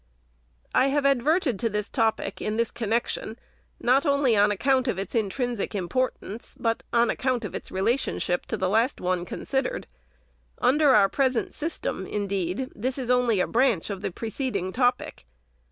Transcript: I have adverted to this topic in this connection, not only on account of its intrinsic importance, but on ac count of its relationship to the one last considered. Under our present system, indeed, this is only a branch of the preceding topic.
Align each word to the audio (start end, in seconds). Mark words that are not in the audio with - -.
I 0.73 0.87
have 0.87 1.05
adverted 1.05 1.59
to 1.59 1.69
this 1.69 1.87
topic 1.87 2.41
in 2.41 2.57
this 2.57 2.71
connection, 2.71 3.37
not 3.79 4.03
only 4.03 4.35
on 4.35 4.49
account 4.49 4.87
of 4.87 4.97
its 4.97 5.13
intrinsic 5.13 5.75
importance, 5.75 6.55
but 6.59 6.81
on 6.91 7.11
ac 7.11 7.17
count 7.17 7.45
of 7.45 7.53
its 7.53 7.69
relationship 7.71 8.47
to 8.47 8.57
the 8.57 8.67
one 8.67 8.73
last 8.73 8.97
considered. 9.27 9.85
Under 10.57 10.95
our 10.95 11.07
present 11.07 11.53
system, 11.53 12.07
indeed, 12.07 12.71
this 12.75 12.97
is 12.97 13.11
only 13.11 13.39
a 13.39 13.45
branch 13.45 13.91
of 13.91 14.01
the 14.01 14.09
preceding 14.09 14.71
topic. 14.71 15.27